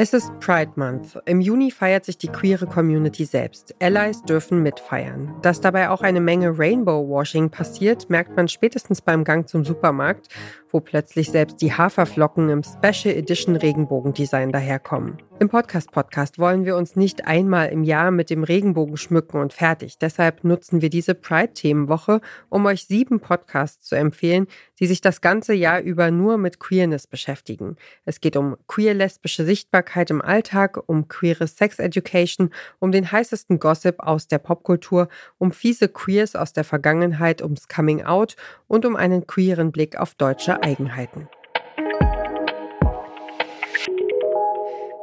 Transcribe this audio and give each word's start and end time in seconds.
Es 0.00 0.12
ist 0.12 0.30
Pride 0.38 0.70
Month. 0.76 1.18
Im 1.24 1.40
Juni 1.40 1.72
feiert 1.72 2.04
sich 2.04 2.16
die 2.16 2.28
queere 2.28 2.68
Community 2.68 3.24
selbst. 3.24 3.74
Allies 3.80 4.22
dürfen 4.22 4.62
mitfeiern. 4.62 5.34
Dass 5.42 5.60
dabei 5.60 5.90
auch 5.90 6.02
eine 6.02 6.20
Menge 6.20 6.56
Rainbow 6.56 7.08
Washing 7.08 7.50
passiert, 7.50 8.08
merkt 8.08 8.36
man 8.36 8.46
spätestens 8.46 9.02
beim 9.02 9.24
Gang 9.24 9.48
zum 9.48 9.64
Supermarkt, 9.64 10.28
wo 10.70 10.80
plötzlich 10.80 11.30
selbst 11.30 11.60
die 11.62 11.72
Haferflocken 11.72 12.48
im 12.48 12.62
Special 12.62 13.14
Edition 13.14 13.56
Regenbogendesign 13.56 14.52
daherkommen. 14.52 15.18
Im 15.40 15.48
Podcast-Podcast 15.48 16.40
wollen 16.40 16.64
wir 16.64 16.76
uns 16.76 16.96
nicht 16.96 17.28
einmal 17.28 17.68
im 17.68 17.84
Jahr 17.84 18.10
mit 18.10 18.28
dem 18.28 18.42
Regenbogen 18.42 18.96
schmücken 18.96 19.40
und 19.40 19.52
fertig. 19.52 19.96
Deshalb 19.96 20.42
nutzen 20.42 20.82
wir 20.82 20.90
diese 20.90 21.14
Pride-Themenwoche, 21.14 22.20
um 22.48 22.66
euch 22.66 22.86
sieben 22.86 23.20
Podcasts 23.20 23.86
zu 23.86 23.94
empfehlen, 23.94 24.48
die 24.80 24.88
sich 24.88 25.00
das 25.00 25.20
ganze 25.20 25.54
Jahr 25.54 25.80
über 25.80 26.10
nur 26.10 26.38
mit 26.38 26.58
Queerness 26.58 27.06
beschäftigen. 27.06 27.76
Es 28.04 28.20
geht 28.20 28.36
um 28.36 28.56
queer-lesbische 28.66 29.44
Sichtbarkeit 29.44 30.10
im 30.10 30.22
Alltag, 30.22 30.82
um 30.86 31.06
queere 31.06 31.46
Sex-Education, 31.46 32.50
um 32.80 32.90
den 32.90 33.12
heißesten 33.12 33.60
Gossip 33.60 34.00
aus 34.00 34.26
der 34.26 34.38
Popkultur, 34.38 35.08
um 35.38 35.52
fiese 35.52 35.88
Queers 35.88 36.34
aus 36.34 36.52
der 36.52 36.64
Vergangenheit, 36.64 37.42
ums 37.42 37.68
Coming-out 37.68 38.34
und 38.66 38.84
um 38.84 38.96
einen 38.96 39.28
queeren 39.28 39.70
Blick 39.70 39.96
auf 39.96 40.16
deutsche 40.16 40.57
Eigenheiten. 40.62 41.28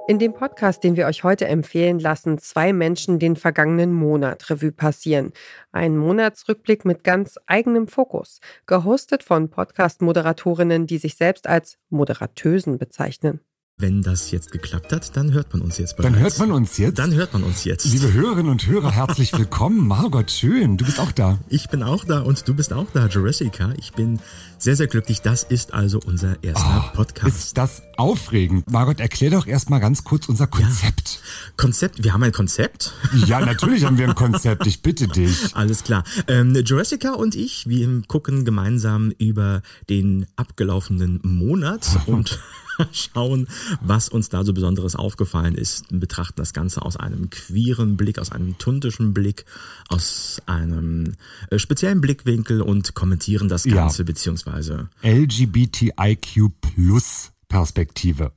In 0.08 0.20
dem 0.20 0.34
Podcast, 0.34 0.84
den 0.84 0.96
wir 0.96 1.08
euch 1.08 1.24
heute 1.24 1.48
empfehlen, 1.48 2.00
lassen 2.00 2.38
zwei 2.38 2.74
Menschen 2.74 3.18
den 3.18 3.36
vergangenen 3.36 3.92
Monat 3.92 4.52
Revue 4.52 4.72
passieren. 4.72 5.34
Ein 5.72 5.98
Monatsrückblick 5.98 6.86
mit 6.86 7.04
ganz 7.04 7.40
eigenem 7.48 7.88
Fokus, 7.88 8.40
gehostet 8.68 9.24
von 9.24 9.50
Podcast-Moderatorinnen, 9.50 10.86
die 10.86 11.00
sich 11.00 11.16
selbst 11.16 11.48
als 11.48 11.80
Moderatösen 11.90 12.78
bezeichnen. 12.78 13.40
Wenn 13.78 14.02
das 14.02 14.32
jetzt 14.32 14.54
geklappt 14.54 14.94
hat, 14.94 15.18
dann 15.18 15.34
hört 15.34 15.52
man 15.52 15.62
uns 15.62 15.78
jetzt 15.78 15.98
bereits. 15.98 16.14
Dann 16.14 16.22
hört 16.22 16.40
man 16.40 16.52
uns 16.54 16.78
jetzt? 16.78 16.98
Dann 16.98 17.14
hört 17.14 17.34
man 17.34 17.44
uns 17.44 17.66
jetzt. 17.66 17.84
Liebe 17.84 18.14
Hörerinnen 18.14 18.50
und 18.50 18.66
Hörer, 18.66 18.90
herzlich 18.90 19.38
willkommen. 19.38 19.86
Margot, 19.86 20.32
schön. 20.32 20.78
Du 20.78 20.86
bist 20.86 20.98
auch 20.98 21.12
da. 21.12 21.40
Ich 21.50 21.68
bin 21.68 21.84
auch 21.84 22.06
da 22.06 22.22
und 22.22 22.48
du 22.48 22.54
bist 22.54 22.72
auch 22.72 22.88
da, 22.94 23.08
Jurassica. 23.08 23.74
Ich 23.78 23.92
bin 23.92 24.22
sehr, 24.60 24.78
sehr 24.78 24.88
glücklich. 24.88 25.20
Das 25.20 25.44
ist 25.44 25.74
also 25.74 26.00
unser 26.06 26.42
erster 26.42 26.86
oh, 26.88 26.96
Podcast. 26.96 27.36
Ist 27.38 27.58
das 27.58 27.82
aufregend? 27.98 28.72
Margot, 28.72 29.02
erklär 29.02 29.32
doch 29.32 29.46
erstmal 29.46 29.82
ganz 29.82 30.06
kurz 30.06 30.30
unser 30.30 30.48
Konzept. 30.48 31.20
Ja. 31.22 31.52
Konzept? 31.58 32.02
Wir 32.02 32.14
haben 32.14 32.24
ein 32.24 32.32
Konzept? 32.32 32.94
Ja, 33.26 33.42
natürlich 33.42 33.84
haben 33.84 33.98
wir 33.98 34.08
ein 34.08 34.16
Konzept. 34.16 34.66
Ich 34.68 34.84
bitte 34.84 35.10
dich. 35.10 35.54
Alles 35.54 35.84
klar. 35.84 36.06
Ähm, 36.30 36.56
Jurassica 36.56 37.12
und 37.12 37.36
ich, 37.36 37.68
wir 37.68 38.04
gucken 38.08 38.46
gemeinsam 38.46 39.12
über 39.18 39.62
den 39.90 40.28
abgelaufenen 40.38 41.20
Monat 41.24 41.86
und 42.06 42.40
schauen, 42.92 43.48
was 43.82 44.10
uns 44.10 44.30
da 44.30 44.44
so 44.44 44.54
Besonderes 44.54 44.96
aufgefallen 44.96 45.56
ist, 45.56 45.86
betrachten 45.90 46.36
das 46.38 46.54
Ganze 46.54 46.82
aus 46.82 46.98
einem 46.98 47.30
queeren 47.30 47.98
Blick, 47.98 48.20
aus 48.20 48.32
einem 48.32 48.58
tuntischen 48.58 49.14
Blick, 49.14 49.46
aus 49.90 50.42
einem 50.46 51.14
äh, 51.50 51.60
speziellen 51.60 52.02
Blickwinkel 52.02 52.62
und 52.62 52.94
kommentieren 52.94 53.48
das 53.48 53.64
Ganze 53.64 54.04
ja. 54.04 54.06
beziehungsweise 54.06 54.90
LGBTIQ 55.04 56.52
Plus 56.62 57.32
Perspektive. 57.48 58.32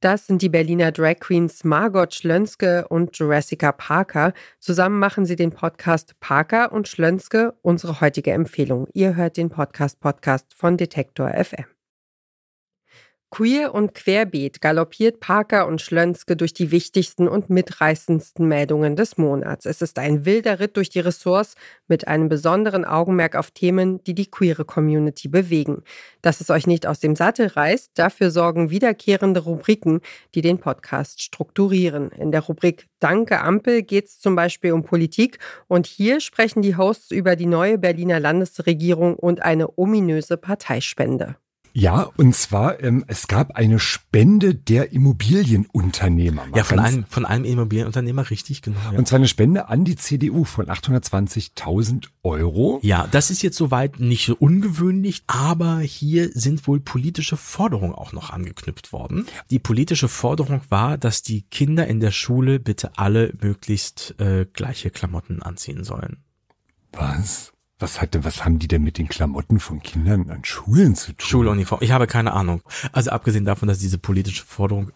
Das 0.00 0.26
sind 0.26 0.42
die 0.42 0.50
Berliner 0.50 0.92
Drag 0.92 1.20
Queens 1.20 1.64
Margot 1.64 2.14
Schlönske 2.14 2.86
und 2.88 3.16
Jurassica 3.16 3.72
Parker. 3.72 4.34
Zusammen 4.60 4.98
machen 4.98 5.24
sie 5.24 5.36
den 5.36 5.52
Podcast 5.52 6.20
Parker 6.20 6.70
und 6.70 6.86
Schlönske, 6.86 7.54
unsere 7.62 8.00
heutige 8.00 8.32
Empfehlung. 8.32 8.88
Ihr 8.92 9.16
hört 9.16 9.38
den 9.38 9.48
Podcast 9.48 9.98
Podcast 10.00 10.52
von 10.54 10.76
Detektor 10.76 11.32
FM. 11.32 11.75
Queer 13.36 13.74
und 13.74 13.92
querbeet 13.94 14.62
galoppiert 14.62 15.20
Parker 15.20 15.66
und 15.66 15.82
Schlönske 15.82 16.36
durch 16.36 16.54
die 16.54 16.70
wichtigsten 16.70 17.28
und 17.28 17.50
mitreißendsten 17.50 18.48
Meldungen 18.48 18.96
des 18.96 19.18
Monats. 19.18 19.66
Es 19.66 19.82
ist 19.82 19.98
ein 19.98 20.24
wilder 20.24 20.58
Ritt 20.58 20.78
durch 20.78 20.88
die 20.88 21.00
Ressorts 21.00 21.54
mit 21.86 22.08
einem 22.08 22.30
besonderen 22.30 22.86
Augenmerk 22.86 23.36
auf 23.36 23.50
Themen, 23.50 24.02
die 24.04 24.14
die 24.14 24.30
queere 24.30 24.64
Community 24.64 25.28
bewegen. 25.28 25.82
Dass 26.22 26.40
es 26.40 26.48
euch 26.48 26.66
nicht 26.66 26.86
aus 26.86 26.98
dem 26.98 27.14
Sattel 27.14 27.48
reißt, 27.48 27.90
dafür 27.96 28.30
sorgen 28.30 28.70
wiederkehrende 28.70 29.40
Rubriken, 29.40 30.00
die 30.34 30.40
den 30.40 30.56
Podcast 30.56 31.20
strukturieren. 31.20 32.12
In 32.12 32.32
der 32.32 32.40
Rubrik 32.40 32.86
Danke 33.00 33.42
Ampel 33.42 33.82
geht 33.82 34.06
es 34.06 34.18
zum 34.18 34.34
Beispiel 34.34 34.72
um 34.72 34.82
Politik 34.82 35.40
und 35.68 35.86
hier 35.86 36.20
sprechen 36.20 36.62
die 36.62 36.78
Hosts 36.78 37.10
über 37.10 37.36
die 37.36 37.44
neue 37.44 37.76
Berliner 37.76 38.18
Landesregierung 38.18 39.14
und 39.14 39.42
eine 39.42 39.76
ominöse 39.76 40.38
Parteispende. 40.38 41.36
Ja, 41.78 42.08
und 42.16 42.34
zwar, 42.34 42.82
ähm, 42.82 43.04
es 43.06 43.28
gab 43.28 43.54
eine 43.54 43.78
Spende 43.78 44.54
der 44.54 44.92
Immobilienunternehmer. 44.92 46.46
Ja, 46.54 46.64
von 46.64 46.78
einem, 46.78 47.04
von 47.06 47.26
einem 47.26 47.44
Immobilienunternehmer, 47.44 48.30
richtig, 48.30 48.62
genau. 48.62 48.80
Ja. 48.92 48.98
Und 48.98 49.06
zwar 49.06 49.18
eine 49.18 49.28
Spende 49.28 49.68
an 49.68 49.84
die 49.84 49.96
CDU 49.96 50.44
von 50.44 50.68
820.000 50.68 52.06
Euro. 52.22 52.80
Ja, 52.82 53.06
das 53.10 53.30
ist 53.30 53.42
jetzt 53.42 53.58
soweit 53.58 54.00
nicht 54.00 54.24
so 54.24 54.34
ungewöhnlich, 54.36 55.24
aber 55.26 55.80
hier 55.80 56.30
sind 56.32 56.66
wohl 56.66 56.80
politische 56.80 57.36
Forderungen 57.36 57.94
auch 57.94 58.14
noch 58.14 58.30
angeknüpft 58.30 58.94
worden. 58.94 59.26
Die 59.50 59.58
politische 59.58 60.08
Forderung 60.08 60.62
war, 60.70 60.96
dass 60.96 61.20
die 61.20 61.42
Kinder 61.42 61.86
in 61.86 62.00
der 62.00 62.10
Schule 62.10 62.58
bitte 62.58 62.96
alle 62.96 63.34
möglichst 63.42 64.14
äh, 64.18 64.46
gleiche 64.50 64.88
Klamotten 64.88 65.42
anziehen 65.42 65.84
sollen. 65.84 66.24
Was? 66.92 67.52
Was 67.78 68.00
hat 68.00 68.14
denn, 68.14 68.24
was 68.24 68.42
haben 68.42 68.58
die 68.58 68.68
denn 68.68 68.82
mit 68.82 68.96
den 68.96 69.06
Klamotten 69.06 69.60
von 69.60 69.82
Kindern 69.82 70.30
an 70.30 70.42
Schulen 70.46 70.94
zu 70.94 71.12
tun? 71.12 71.28
Schuluniform. 71.28 71.82
Ich 71.82 71.90
habe 71.90 72.06
keine 72.06 72.32
Ahnung. 72.32 72.62
Also 72.92 73.10
abgesehen 73.10 73.44
davon, 73.44 73.68
dass 73.68 73.76
ich 73.76 73.82
diese 73.82 73.98
politische 73.98 74.46
Forderung 74.46 74.92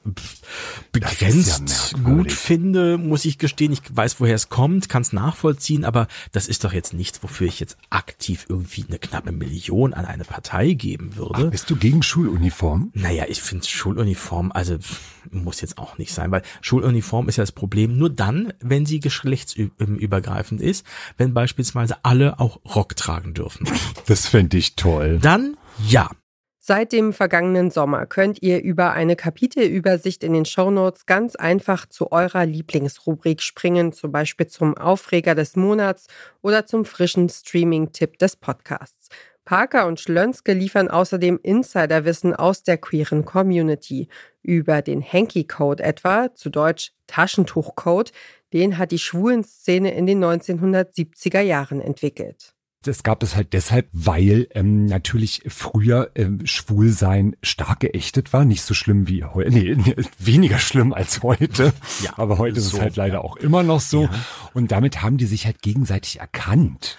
begrenzt 0.91 1.93
ja 1.93 2.03
gut 2.03 2.33
finde, 2.33 2.97
muss 2.97 3.27
ich 3.27 3.37
gestehen. 3.37 3.75
Ich 3.75 3.83
weiß, 3.95 4.19
woher 4.19 4.35
es 4.35 4.49
kommt, 4.49 4.89
kann 4.89 5.03
es 5.03 5.13
nachvollziehen, 5.13 5.85
aber 5.85 6.09
das 6.33 6.49
ist 6.49 6.65
doch 6.65 6.73
jetzt 6.73 6.95
nichts, 6.95 7.23
wofür 7.23 7.49
ich 7.49 7.61
jetzt 7.61 7.77
aktiv 7.91 8.47
irgendwie 8.49 8.87
eine 8.89 8.99
knappe 8.99 9.31
Million 9.31 9.93
an 9.93 10.07
eine 10.07 10.25
Partei 10.25 10.73
geben 10.73 11.17
würde. 11.17 11.49
Ach, 11.49 11.51
bist 11.51 11.69
du 11.69 11.77
gegen 11.77 12.03
Schuluniform? 12.03 12.93
Naja, 12.95 13.25
ich 13.29 13.43
finde 13.43 13.67
Schuluniform, 13.67 14.53
also 14.53 14.79
muss 15.31 15.61
jetzt 15.61 15.77
auch 15.77 15.99
nicht 15.99 16.15
sein, 16.15 16.31
weil 16.31 16.41
Schuluniform 16.63 17.29
ist 17.29 17.37
ja 17.37 17.43
das 17.43 17.53
Problem 17.53 17.99
nur 17.99 18.09
dann, 18.09 18.55
wenn 18.61 18.87
sie 18.87 19.01
geschlechtsübergreifend 19.01 20.63
ist, 20.63 20.87
wenn 21.19 21.35
beispielsweise 21.35 22.05
alle 22.05 22.41
auch 22.41 22.59
Rock 22.75 22.97
tragen 22.97 23.35
dürfen. 23.35 23.69
Das 24.07 24.27
fände 24.27 24.57
ich 24.57 24.77
toll. 24.77 25.19
Dann 25.21 25.57
ja. 25.87 26.11
Seit 26.63 26.93
dem 26.93 27.13
vergangenen 27.13 27.71
Sommer 27.71 28.07
könnt 28.07 28.43
ihr 28.43 28.63
über 28.63 28.93
eine 28.93 29.17
Kapitelübersicht 29.17 30.23
in 30.23 30.35
den 30.35 30.45
Shownotes 30.45 31.07
ganz 31.07 31.35
einfach 31.35 31.87
zu 31.87 32.13
eurer 32.13 32.47
Lieblingsrubrik 32.47 33.41
springen, 33.41 33.93
zum 33.93 34.13
Beispiel 34.13 34.47
zum 34.47 34.77
Aufreger 34.77 35.35
des 35.35 35.57
Monats 35.57 36.07
oder 36.43 36.67
zum 36.67 36.85
frischen 36.85 37.29
Streaming-Tipp 37.29 38.19
des 38.19 38.37
Podcasts. 38.37 39.09
Parker 39.45 39.87
und 39.87 39.99
Schlönske 39.99 40.53
liefern 40.53 40.89
außerdem 40.89 41.41
Insiderwissen 41.43 42.37
aus 42.37 42.63
der 42.63 42.79
queeren 42.79 43.25
Community 43.25 44.09
über 44.43 44.81
den 44.81 45.03
Hanky-Code 45.03 45.83
etwa, 45.83 46.33
zu 46.35 46.51
Deutsch 46.51 46.93
Taschentuch-Code, 47.09 48.13
den 48.53 48.79
hat 48.79 48.93
die 48.93 48.99
Schwulenszene 48.99 49.93
in 49.93 50.07
den 50.07 50.23
1970er 50.23 51.41
Jahren 51.41 51.81
entwickelt. 51.81 52.55
Das 52.83 53.03
gab 53.03 53.23
es 53.23 53.37
halt 53.37 53.53
deshalb, 53.53 53.89
weil 53.93 54.49
ähm, 54.55 54.87
natürlich 54.87 55.43
früher 55.49 56.11
ähm, 56.15 56.47
Schwulsein 56.47 57.37
stark 57.43 57.81
geächtet 57.81 58.33
war. 58.33 58.47
Nicht 58.47 58.63
so 58.63 58.73
schlimm 58.73 59.07
wie 59.07 59.23
heute, 59.23 59.51
nee, 59.51 59.75
nee, 59.75 59.97
weniger 60.19 60.59
schlimm 60.59 60.95
als 60.95 61.23
heute. 61.23 61.75
Ja, 62.03 62.15
aber 62.17 62.39
heute 62.39 62.59
so, 62.59 62.69
ist 62.69 62.73
es 62.75 62.81
halt 62.81 62.97
leider 62.97 63.17
ja. 63.17 63.21
auch 63.21 63.37
immer 63.37 63.63
noch 63.63 63.81
so. 63.81 64.05
Ja. 64.05 64.11
Und 64.55 64.73
damit 64.73 65.03
haben 65.03 65.19
die 65.19 65.27
sich 65.27 65.45
halt 65.45 65.61
gegenseitig 65.61 66.21
erkannt. 66.21 66.97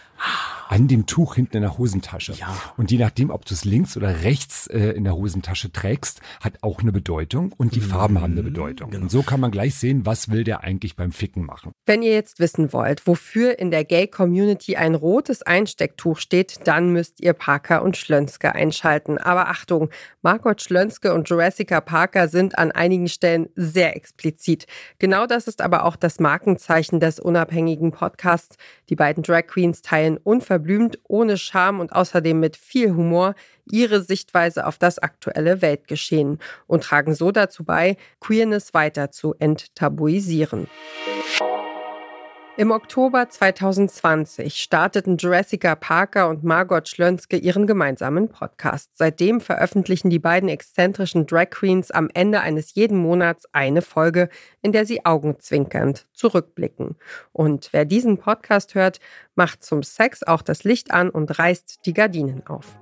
An 0.72 0.88
dem 0.88 1.06
Tuch 1.06 1.36
hinten 1.36 1.58
in 1.58 1.64
der 1.64 1.78
Hosentasche. 1.78 2.32
Ja. 2.32 2.48
Und 2.78 2.92
je 2.92 2.98
nachdem, 2.98 3.30
ob 3.30 3.44
du 3.44 3.54
es 3.54 3.66
links 3.66 3.98
oder 3.98 4.24
rechts 4.24 4.68
äh, 4.68 4.92
in 4.92 5.04
der 5.04 5.18
Hosentasche 5.18 5.70
trägst, 5.74 6.22
hat 6.40 6.60
auch 6.62 6.80
eine 6.80 6.94
Bedeutung 6.94 7.52
und 7.58 7.76
die 7.76 7.82
mhm. 7.82 7.90
Farben 7.90 8.22
haben 8.22 8.32
eine 8.32 8.44
Bedeutung. 8.44 8.90
Genau. 8.90 9.04
Und 9.04 9.12
so 9.12 9.22
kann 9.22 9.42
man 9.42 9.52
gleich 9.52 9.76
sehen, 9.76 10.06
was 10.06 10.32
will 10.32 10.46
der 10.46 10.64
eigentlich 10.64 10.96
beim 10.96 11.12
Ficken 11.12 11.46
machen. 11.46 11.74
Wenn 11.86 12.04
ihr 12.04 12.14
jetzt 12.14 12.40
wissen 12.40 12.72
wollt, 12.72 13.06
wofür 13.06 13.60
in 13.60 13.70
der 13.70 13.84
Gay-Community 13.84 14.78
ein 14.78 14.96
rotes 14.96 15.42
Einstecktuch 15.42 16.18
steht, 16.18 16.66
dann 16.66 16.94
müsst 16.94 17.20
ihr 17.20 17.34
Parker 17.34 17.84
und 17.84 17.98
Schlönske 17.98 18.56
einschalten. 18.56 19.18
Aber 19.18 19.50
Achtung, 19.50 19.90
Margot 20.22 20.62
Schlönske 20.62 21.14
und 21.14 21.28
Jurassica 21.28 21.82
Parker 21.82 22.30
sind 22.30 22.58
an 22.58 22.72
einigen 22.72 23.10
Stellen 23.10 23.50
sehr 23.58 23.98
explizit. 23.98 24.68
Genau 25.00 25.26
das 25.26 25.50
ist 25.50 25.62
aber 25.62 25.84
auch 25.84 25.98
das 25.98 26.22
Markenzeichen 26.22 27.02
des 27.02 27.20
unabhängigen 27.20 27.92
Podcasts. 27.92 28.56
Die 28.88 28.96
beiden 28.96 29.22
Drag 29.22 29.48
Queens 29.48 29.82
teilen 29.82 30.16
unverbindlich 30.16 30.61
verblümt, 30.62 31.00
ohne 31.08 31.38
Scham 31.38 31.80
und 31.80 31.92
außerdem 31.92 32.40
mit 32.40 32.56
viel 32.56 32.92
Humor 32.92 33.34
ihre 33.66 34.04
Sichtweise 34.04 34.68
auf 34.68 34.78
das 34.78 35.00
aktuelle 35.00 35.62
Weltgeschehen 35.62 36.40
und 36.68 36.84
tragen 36.84 37.16
so 37.16 37.32
dazu 37.32 37.64
bei, 37.64 37.98
Queerness 38.20 38.74
weiter 38.74 39.12
zu 39.12 39.34
enttabuisieren. 39.40 40.68
Im 42.62 42.70
Oktober 42.70 43.28
2020 43.28 44.62
starteten 44.62 45.18
Jurassica 45.18 45.74
Parker 45.74 46.30
und 46.30 46.44
Margot 46.44 46.88
Schlönske 46.88 47.38
ihren 47.38 47.66
gemeinsamen 47.66 48.30
Podcast. 48.30 48.92
Seitdem 48.94 49.42
veröffentlichen 49.42 50.12
die 50.12 50.20
beiden 50.20 50.48
exzentrischen 50.48 51.26
Drag 51.26 51.50
Queens 51.50 51.90
am 51.90 52.08
Ende 52.14 52.42
eines 52.42 52.76
jeden 52.76 53.00
Monats 53.00 53.48
eine 53.52 53.82
Folge, 53.82 54.30
in 54.62 54.74
der 54.74 54.86
sie 54.86 55.04
augenzwinkernd 55.04 56.06
zurückblicken. 56.14 56.98
Und 57.32 57.70
wer 57.74 57.84
diesen 57.84 58.20
Podcast 58.20 58.76
hört, 58.76 59.00
macht 59.34 59.64
zum 59.64 59.82
Sex 59.82 60.22
auch 60.22 60.44
das 60.44 60.64
Licht 60.64 60.92
an 60.92 61.10
und 61.10 61.40
reißt 61.40 61.80
die 61.88 61.94
Gardinen 61.94 62.46
auf. 62.46 62.78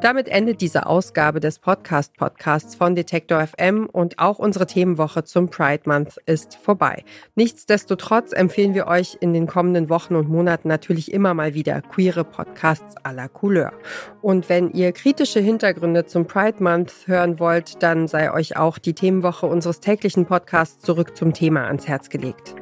Damit 0.00 0.28
endet 0.28 0.60
diese 0.60 0.86
Ausgabe 0.86 1.40
des 1.40 1.58
Podcast-Podcasts 1.58 2.74
von 2.74 2.94
Detektor 2.94 3.46
FM 3.46 3.86
und 3.86 4.18
auch 4.18 4.38
unsere 4.38 4.66
Themenwoche 4.66 5.24
zum 5.24 5.50
Pride 5.50 5.82
Month 5.86 6.18
ist 6.26 6.56
vorbei. 6.56 7.04
Nichtsdestotrotz 7.34 8.32
empfehlen 8.32 8.74
wir 8.74 8.86
euch 8.86 9.18
in 9.20 9.32
den 9.32 9.46
kommenden 9.46 9.88
Wochen 9.88 10.16
und 10.16 10.28
Monaten 10.28 10.68
natürlich 10.68 11.12
immer 11.12 11.34
mal 11.34 11.54
wieder 11.54 11.82
queere 11.82 12.24
Podcasts 12.24 12.96
à 13.04 13.12
la 13.12 13.28
Couleur. 13.28 13.72
Und 14.22 14.48
wenn 14.48 14.70
ihr 14.72 14.92
kritische 14.92 15.40
Hintergründe 15.40 16.06
zum 16.06 16.26
Pride 16.26 16.62
Month 16.62 17.06
hören 17.06 17.38
wollt, 17.38 17.82
dann 17.82 18.08
sei 18.08 18.32
euch 18.32 18.56
auch 18.56 18.78
die 18.78 18.94
Themenwoche 18.94 19.46
unseres 19.46 19.80
täglichen 19.80 20.26
Podcasts 20.26 20.80
zurück 20.82 21.16
zum 21.16 21.32
Thema 21.34 21.66
ans 21.66 21.88
Herz 21.88 22.08
gelegt. 22.08 22.54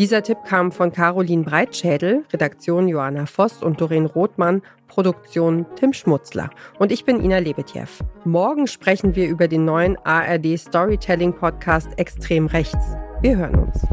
Dieser 0.00 0.22
Tipp 0.22 0.38
kam 0.46 0.72
von 0.72 0.92
Caroline 0.92 1.44
Breitschädel, 1.44 2.24
Redaktion 2.32 2.88
Johanna 2.88 3.26
Voss 3.26 3.62
und 3.62 3.82
Doreen 3.82 4.06
Rothmann, 4.06 4.62
Produktion 4.90 5.64
Tim 5.76 5.92
Schmutzler. 5.92 6.50
Und 6.78 6.92
ich 6.92 7.04
bin 7.04 7.22
Ina 7.22 7.38
Lebetjew. 7.38 7.86
Morgen 8.24 8.66
sprechen 8.66 9.14
wir 9.14 9.28
über 9.28 9.48
den 9.48 9.64
neuen 9.64 9.96
ARD 10.04 10.58
Storytelling 10.58 11.32
Podcast 11.32 11.88
Extrem 11.96 12.46
Rechts. 12.46 12.96
Wir 13.22 13.36
hören 13.36 13.54
uns. 13.54 13.86